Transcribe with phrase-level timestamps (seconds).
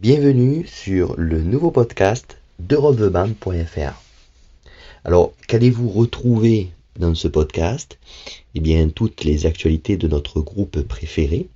[0.00, 4.00] Bienvenue sur le nouveau podcast d'europeband.fr.
[5.04, 7.98] Alors, qu'allez-vous retrouver dans ce podcast?
[8.54, 11.48] Eh bien, toutes les actualités de notre groupe préféré,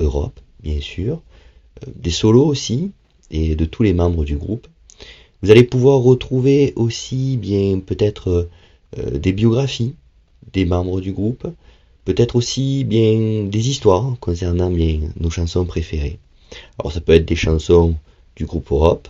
[0.00, 1.22] Europe, bien sûr,
[1.86, 2.90] euh, des solos aussi,
[3.30, 4.66] et de tous les membres du groupe.
[5.44, 8.48] Vous allez pouvoir retrouver aussi, bien, peut-être
[8.98, 9.94] euh, des biographies
[10.52, 11.46] des membres du groupe,
[12.04, 16.18] peut-être aussi bien des histoires concernant bien nos chansons préférées.
[16.78, 17.94] Alors ça peut être des chansons
[18.36, 19.08] du groupe Europe,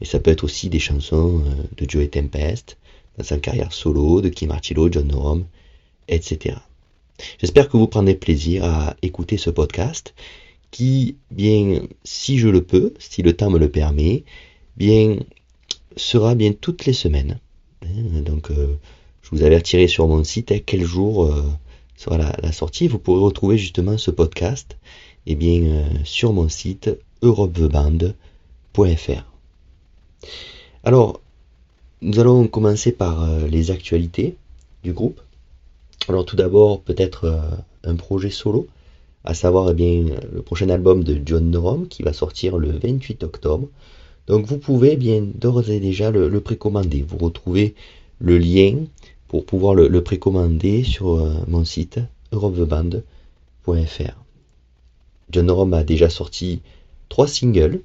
[0.00, 2.76] mais ça peut être aussi des chansons euh, de Joey Tempest,
[3.18, 5.44] dans sa carrière solo, de Kim Martillo, John Norum,
[6.08, 6.56] etc.
[7.38, 10.14] J'espère que vous prendrez plaisir à écouter ce podcast
[10.70, 14.24] qui, bien, si je le peux, si le temps me le permet,
[14.76, 15.16] bien,
[15.96, 17.38] sera bien toutes les semaines.
[17.82, 18.76] Hein, donc, euh,
[19.22, 21.42] je vous avertirai sur mon site à quel jour euh,
[21.96, 22.88] sera la, sortie.
[22.88, 24.76] Vous pourrez retrouver justement ce podcast
[25.26, 26.90] eh bien, euh, sur mon site
[27.22, 29.24] europeveband.fr.
[30.84, 31.20] Alors,
[32.02, 34.36] nous allons commencer par euh, les actualités
[34.84, 35.20] du groupe.
[36.08, 37.40] Alors tout d'abord, peut-être
[37.82, 38.68] un projet solo,
[39.24, 43.24] à savoir eh bien, le prochain album de John Norum qui va sortir le 28
[43.24, 43.66] octobre.
[44.28, 47.04] Donc vous pouvez eh bien d'ores et déjà le, le précommander.
[47.06, 47.74] Vous retrouvez
[48.20, 48.84] le lien
[49.28, 52.00] pour pouvoir le, précommander sur euh, mon site
[52.32, 53.02] europeband.fr.
[55.30, 56.62] John Norum a déjà sorti
[57.08, 57.80] trois singles,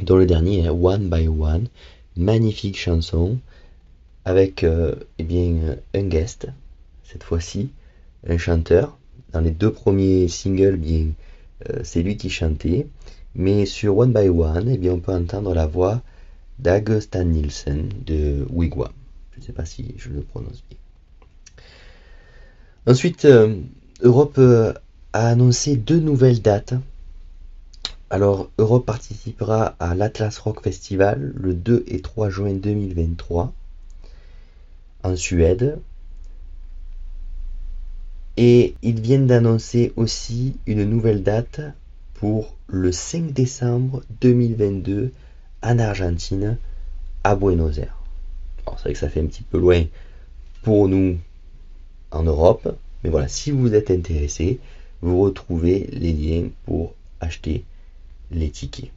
[0.00, 1.68] dont le dernier est One by One,
[2.16, 3.38] magnifique chanson,
[4.24, 6.48] avec euh, eh bien, un guest,
[7.04, 7.70] cette fois-ci,
[8.26, 8.96] un chanteur.
[9.32, 11.08] Dans les deux premiers singles, bien,
[11.68, 12.86] euh, c'est lui qui chantait,
[13.34, 16.00] mais sur One by One, eh bien, on peut entendre la voix
[16.58, 18.92] d'Ag Stan Nielsen de Wigwam.
[19.38, 20.78] Je ne sais pas si je le prononce bien.
[22.88, 23.54] Ensuite, euh,
[24.02, 24.72] Europe euh,
[25.12, 26.74] a annoncé deux nouvelles dates.
[28.10, 33.52] Alors, Europe participera à l'Atlas Rock Festival le 2 et 3 juin 2023
[35.04, 35.78] en Suède.
[38.36, 41.60] Et ils viennent d'annoncer aussi une nouvelle date
[42.14, 45.12] pour le 5 décembre 2022
[45.62, 46.58] en Argentine,
[47.22, 47.97] à Buenos Aires
[48.76, 49.84] c'est vrai que ça fait un petit peu loin
[50.62, 51.16] pour nous
[52.10, 54.58] en Europe, mais voilà, si vous êtes intéressé,
[55.02, 57.64] vous retrouvez les liens pour acheter
[58.30, 58.90] les tickets.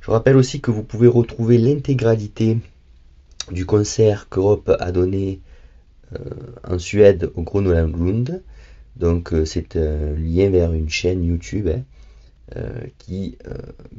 [0.00, 2.58] Je rappelle aussi que vous pouvez retrouver l'intégralité
[3.50, 5.40] du concert qu'Europe a donné
[6.12, 6.18] euh,
[6.62, 8.42] en Suède au Groenland
[8.96, 11.82] Donc euh, c'est un lien vers une chaîne YouTube hein,
[12.56, 13.38] euh, qui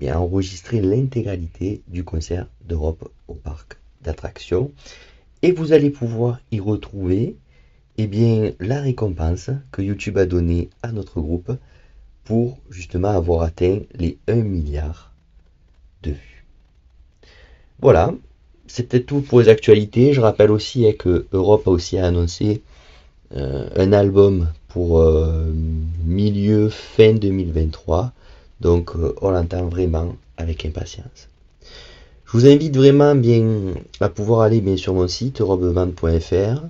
[0.08, 4.72] a enregistré l'intégralité du concert d'Europe au parc d'attraction
[5.42, 7.36] et vous allez pouvoir y retrouver
[7.98, 11.52] eh bien, la récompense que YouTube a donnée à notre groupe
[12.26, 15.14] pour justement avoir atteint les 1 milliard
[16.04, 16.46] de vues.
[17.80, 18.14] Voilà,
[18.68, 20.14] c'était tout pour les actualités.
[20.14, 22.64] Je rappelle aussi hein, que Europe a aussi annoncé
[23.36, 25.52] euh, un album pour euh,
[26.04, 28.12] milieu fin 2023.
[28.60, 31.30] Donc euh, on l'entend vraiment avec impatience.
[32.36, 33.46] Je vous invite vraiment bien
[34.02, 36.64] à pouvoir aller bien sur mon site robevente.fr,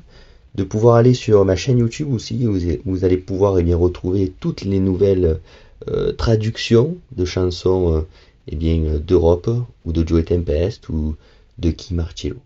[0.54, 2.56] de pouvoir aller sur ma chaîne YouTube aussi, où
[2.86, 5.40] vous allez pouvoir eh bien, retrouver toutes les nouvelles
[5.88, 8.02] euh, traductions de chansons euh,
[8.48, 9.50] eh bien, d'Europe,
[9.86, 11.16] ou de Joey Tempest, ou
[11.58, 12.38] de Kim Marcello.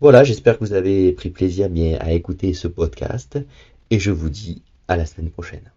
[0.00, 3.36] Voilà, j'espère que vous avez pris plaisir bien à écouter ce podcast,
[3.90, 5.72] et je vous dis à la semaine prochaine.